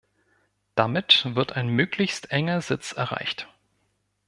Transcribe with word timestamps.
Damit 0.73 1.27
wird 1.35 1.51
ein 1.55 1.67
möglichst 1.67 2.31
enger 2.31 2.61
Sitz 2.61 2.91
erreicht. 2.93 3.47